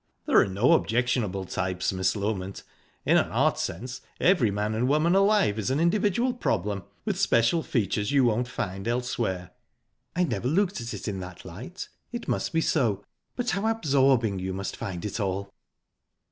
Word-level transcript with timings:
"There 0.25 0.39
are 0.41 0.47
no 0.47 0.73
objectionable 0.73 1.45
types, 1.45 1.93
Miss 1.93 2.15
Loment. 2.15 2.63
In 3.05 3.17
an 3.17 3.29
art 3.29 3.59
sense, 3.59 4.01
every 4.19 4.49
man 4.49 4.73
and 4.73 4.87
woman 4.87 5.13
alive 5.13 5.59
is 5.59 5.69
an 5.69 5.79
individual 5.79 6.33
problem, 6.33 6.85
with 7.05 7.19
special 7.19 7.61
features 7.61 8.11
you 8.11 8.23
won't 8.23 8.47
find 8.47 8.87
elsewhere." 8.87 9.51
"I 10.15 10.23
never 10.23 10.47
looked 10.47 10.81
at 10.81 10.95
it 10.95 11.07
in 11.07 11.19
that 11.19 11.45
light. 11.45 11.87
It 12.11 12.27
must 12.27 12.51
be 12.51 12.61
so. 12.61 13.03
But 13.35 13.51
how 13.51 13.67
absorbing 13.67 14.39
you 14.39 14.53
must 14.55 14.75
find 14.75 15.05
it 15.05 15.19
all!" 15.19 15.53